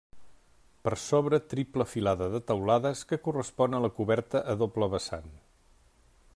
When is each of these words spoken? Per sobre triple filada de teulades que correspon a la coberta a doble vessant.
Per 0.87 0.93
sobre 1.01 1.39
triple 1.51 1.85
filada 1.91 2.29
de 2.37 2.41
teulades 2.51 3.05
que 3.11 3.21
correspon 3.29 3.77
a 3.81 3.85
la 3.87 3.93
coberta 4.01 4.45
a 4.55 4.59
doble 4.63 4.89
vessant. 4.95 5.33